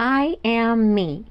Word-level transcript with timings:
I 0.00 0.36
am 0.44 0.94
me. 0.94 1.26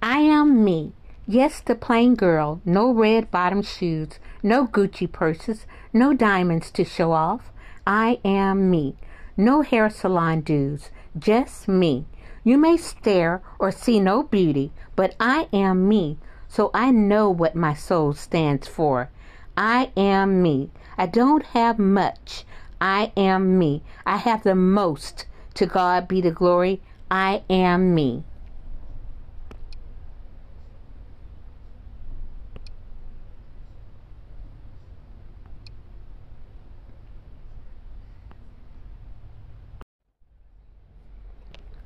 I 0.00 0.18
am 0.20 0.62
me. 0.62 0.92
Yes, 1.26 1.60
the 1.60 1.74
plain 1.74 2.14
girl. 2.14 2.60
No 2.64 2.92
red 2.92 3.28
bottom 3.32 3.60
shoes, 3.60 4.20
no 4.40 4.68
Gucci 4.68 5.10
purses, 5.10 5.66
no 5.92 6.14
diamonds 6.14 6.70
to 6.72 6.84
show 6.84 7.10
off. 7.10 7.50
I 7.84 8.20
am 8.24 8.70
me. 8.70 8.94
No 9.36 9.62
hair 9.62 9.90
salon 9.90 10.42
dues, 10.42 10.90
just 11.18 11.66
me. 11.66 12.06
You 12.44 12.56
may 12.56 12.76
stare 12.76 13.42
or 13.58 13.72
see 13.72 13.98
no 13.98 14.22
beauty, 14.22 14.70
but 14.94 15.16
I 15.18 15.48
am 15.52 15.88
me, 15.88 16.18
so 16.46 16.70
I 16.72 16.92
know 16.92 17.28
what 17.28 17.56
my 17.56 17.74
soul 17.74 18.12
stands 18.12 18.68
for. 18.68 19.10
I 19.56 19.90
am 19.96 20.40
me. 20.40 20.70
I 20.96 21.06
don't 21.06 21.42
have 21.46 21.80
much. 21.80 22.44
I 22.80 23.10
am 23.16 23.58
me. 23.58 23.82
I 24.06 24.18
have 24.18 24.44
the 24.44 24.54
most. 24.54 25.26
To 25.54 25.66
God 25.66 26.06
be 26.06 26.20
the 26.20 26.30
glory. 26.30 26.80
I 27.10 27.42
am 27.48 27.94
me. 27.94 28.24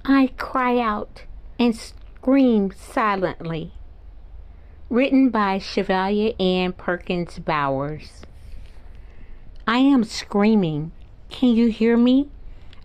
I 0.05 0.33
cry 0.37 0.81
out 0.81 1.23
and 1.59 1.77
scream 1.77 2.73
silently. 2.73 3.73
Written 4.91 5.31
by 5.31 5.59
Chevalier 5.59 6.33
Ann 6.41 6.73
Perkins 6.73 7.39
Bowers. 7.39 8.23
I 9.67 9.79
am 9.79 10.03
screaming. 10.03 10.91
Can 11.31 11.51
you 11.51 11.69
hear 11.69 11.97
me? 11.97 12.29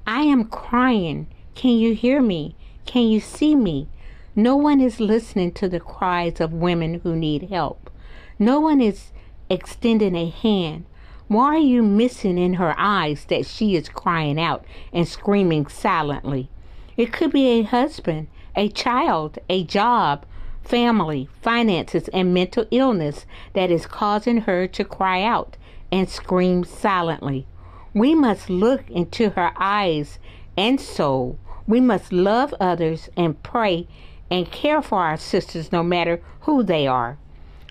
I 0.05 0.21
am 0.21 0.45
crying. 0.45 1.27
Can 1.57 1.71
you 1.71 1.95
hear 1.95 2.21
me? 2.21 2.55
Can 2.85 3.07
you 3.07 3.19
see 3.19 3.55
me? 3.55 3.87
No 4.35 4.55
one 4.55 4.79
is 4.79 4.99
listening 4.99 5.53
to 5.53 5.67
the 5.67 5.79
cries 5.79 6.39
of 6.39 6.53
women 6.53 6.99
who 6.99 7.15
need 7.15 7.49
help. 7.49 7.89
No 8.37 8.59
one 8.59 8.79
is 8.79 9.11
extending 9.49 10.15
a 10.15 10.29
hand. 10.29 10.85
Why 11.27 11.55
are 11.55 11.57
you 11.57 11.81
missing 11.81 12.37
in 12.37 12.53
her 12.53 12.75
eyes 12.77 13.25
that 13.29 13.47
she 13.47 13.75
is 13.75 13.89
crying 13.89 14.39
out 14.39 14.65
and 14.93 15.07
screaming 15.07 15.65
silently? 15.65 16.47
It 16.95 17.11
could 17.11 17.31
be 17.31 17.47
a 17.47 17.63
husband, 17.63 18.27
a 18.55 18.69
child, 18.69 19.39
a 19.49 19.63
job, 19.63 20.27
family, 20.63 21.27
finances, 21.41 22.07
and 22.09 22.35
mental 22.35 22.67
illness 22.69 23.25
that 23.53 23.71
is 23.71 23.87
causing 23.87 24.41
her 24.41 24.67
to 24.67 24.85
cry 24.85 25.23
out 25.23 25.57
and 25.91 26.07
scream 26.07 26.63
silently. 26.63 27.47
We 27.95 28.13
must 28.13 28.47
look 28.47 28.87
into 28.91 29.31
her 29.31 29.53
eyes 29.57 30.19
and 30.55 30.79
soul. 30.79 31.39
We 31.67 31.81
must 31.81 32.13
love 32.13 32.53
others 32.59 33.09
and 33.17 33.41
pray 33.43 33.87
and 34.31 34.49
care 34.51 34.81
for 34.81 34.99
our 34.99 35.17
sisters 35.17 35.71
no 35.71 35.83
matter 35.83 36.21
who 36.41 36.63
they 36.63 36.87
are. 36.87 37.17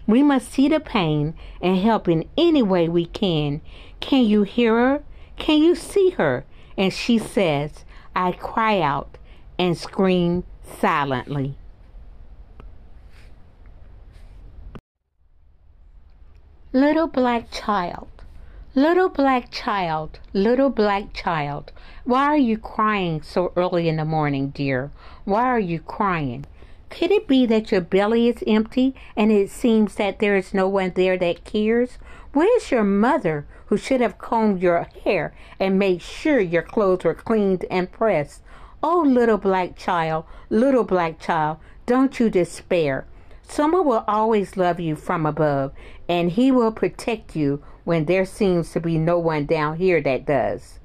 We 0.06 0.22
must 0.22 0.53
see 0.53 0.69
the 0.69 0.80
pain 0.80 1.34
and 1.61 1.78
help 1.78 2.06
in 2.06 2.28
any 2.36 2.62
way 2.62 2.88
we 2.88 3.06
can. 3.06 3.61
Can 4.00 4.25
you 4.25 4.42
hear 4.42 4.75
her? 4.75 5.03
Can 5.36 5.62
you 5.62 5.75
see 5.75 6.11
her? 6.11 6.44
And 6.77 6.92
she 6.92 7.19
says, 7.19 7.84
I 8.14 8.33
cry 8.33 8.80
out 8.80 9.19
and 9.58 9.77
scream 9.77 10.44
silently. 10.62 11.56
Little 16.72 17.06
black 17.06 17.50
child, 17.50 18.08
little 18.77 19.08
black 19.08 19.50
child, 19.50 20.19
little 20.34 20.69
black 20.69 21.10
child, 21.14 21.72
why 22.05 22.24
are 22.24 22.36
you 22.36 22.58
crying 22.58 23.22
so 23.22 23.50
early 23.56 23.88
in 23.88 23.96
the 23.96 24.05
morning, 24.05 24.50
dear? 24.50 24.91
Why 25.24 25.44
are 25.44 25.58
you 25.58 25.80
crying? 25.80 26.44
Could 26.91 27.10
it 27.10 27.27
be 27.27 27.47
that 27.47 27.72
your 27.72 27.80
belly 27.80 28.28
is 28.28 28.44
empty 28.47 28.94
and 29.16 29.32
it 29.32 29.48
seems 29.48 29.94
that 29.94 30.19
there 30.19 30.36
is 30.36 30.52
no 30.52 30.69
one 30.69 30.92
there 30.94 31.16
that 31.16 31.44
cares? 31.47 31.97
Where's 32.34 32.70
your 32.70 32.84
mother 32.84 33.47
who 33.69 33.78
should 33.78 34.03
have 34.03 34.19
combed 34.19 34.60
your 34.60 34.87
hair 35.04 35.34
and 35.58 35.78
made 35.78 36.03
sure 36.03 36.38
your 36.38 36.60
clothes 36.60 37.04
were 37.04 37.14
cleaned 37.14 37.64
and 37.70 37.91
pressed? 37.91 38.43
Oh, 38.82 39.00
little 39.00 39.38
black 39.38 39.78
child, 39.78 40.26
little 40.50 40.84
black 40.84 41.19
child, 41.19 41.56
don't 41.87 42.20
you 42.20 42.28
despair. 42.28 43.06
Someone 43.43 43.87
will 43.87 44.04
always 44.06 44.58
love 44.58 44.78
you 44.81 44.97
from 44.97 45.25
above, 45.25 45.72
and 46.10 46.32
He 46.32 46.53
will 46.53 46.72
protect 46.72 47.34
you 47.34 47.62
when 47.86 48.06
there 48.06 48.24
seems 48.24 48.72
to 48.72 48.80
be 48.80 48.98
no 48.98 49.16
one 49.16 49.47
down 49.47 49.76
here 49.76 50.00
that 50.00 50.26
does. 50.26 50.80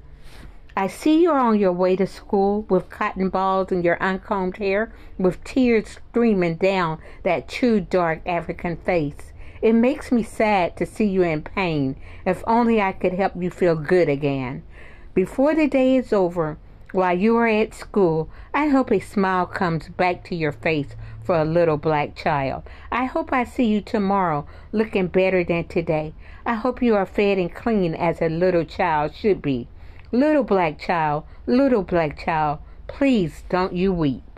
I 0.77 0.85
see 0.85 1.23
you're 1.23 1.39
on 1.39 1.59
your 1.59 1.73
way 1.73 1.95
to 1.95 2.05
school 2.05 2.61
with 2.69 2.91
cotton 2.91 3.29
balls 3.29 3.71
in 3.71 3.81
your 3.81 3.97
uncombed 4.01 4.57
hair, 4.57 4.93
with 5.17 5.43
tears 5.43 5.97
streaming 6.11 6.57
down 6.57 6.99
that 7.23 7.49
true 7.49 7.79
dark 7.81 8.21
African 8.27 8.77
face. 8.77 9.33
It 9.63 9.73
makes 9.73 10.11
me 10.11 10.21
sad 10.21 10.77
to 10.77 10.85
see 10.85 11.05
you 11.05 11.23
in 11.23 11.41
pain. 11.41 11.95
If 12.23 12.43
only 12.45 12.79
I 12.79 12.91
could 12.91 13.13
help 13.13 13.33
you 13.35 13.49
feel 13.49 13.75
good 13.75 14.07
again. 14.07 14.61
Before 15.15 15.55
the 15.55 15.67
day 15.67 15.97
is 15.97 16.13
over, 16.13 16.59
while 16.91 17.17
you 17.17 17.37
are 17.37 17.47
at 17.47 17.73
school, 17.73 18.29
I 18.53 18.67
hope 18.67 18.91
a 18.91 18.99
smile 18.99 19.45
comes 19.45 19.89
back 19.89 20.23
to 20.25 20.35
your 20.35 20.51
face 20.51 20.95
for 21.23 21.35
a 21.35 21.45
little 21.45 21.77
black 21.77 22.15
child. 22.15 22.63
I 22.91 23.05
hope 23.05 23.31
I 23.31 23.43
see 23.43 23.65
you 23.65 23.81
tomorrow 23.81 24.45
looking 24.71 25.07
better 25.07 25.43
than 25.43 25.65
today. 25.65 26.13
I 26.45 26.55
hope 26.55 26.81
you 26.81 26.95
are 26.95 27.05
fed 27.05 27.37
and 27.37 27.53
clean 27.53 27.95
as 27.95 28.21
a 28.21 28.29
little 28.29 28.65
child 28.65 29.15
should 29.15 29.41
be. 29.41 29.67
Little 30.11 30.43
black 30.43 30.79
child, 30.79 31.23
little 31.45 31.83
black 31.83 32.19
child, 32.19 32.59
please 32.87 33.43
don't 33.49 33.73
you 33.73 33.93
weep. 33.93 34.30